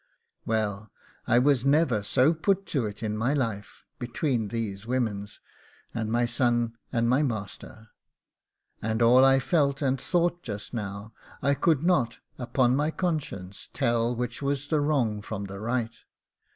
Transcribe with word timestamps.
Well, 0.47 0.91
I 1.27 1.37
was 1.37 1.63
never 1.63 2.01
so 2.01 2.33
put 2.33 2.65
to 2.73 2.87
it 2.87 3.03
in 3.03 3.15
my 3.15 3.35
life: 3.35 3.83
between 3.99 4.47
these 4.47 4.87
womens, 4.87 5.39
and 5.93 6.11
my 6.11 6.25
son 6.25 6.75
and 6.91 7.07
my 7.07 7.21
master, 7.21 7.89
and 8.81 8.99
all 9.03 9.23
I 9.23 9.39
felt 9.39 9.79
and 9.83 10.01
thought 10.01 10.41
just 10.41 10.73
now, 10.73 11.13
I 11.43 11.53
could 11.53 11.83
not, 11.83 12.17
upon 12.39 12.75
my 12.75 12.89
conscience, 12.89 13.69
tell 13.73 14.15
which 14.15 14.41
was 14.41 14.69
the 14.69 14.81
wrong 14.81 15.21
from 15.21 15.43
the 15.43 15.59
right. 15.59 15.93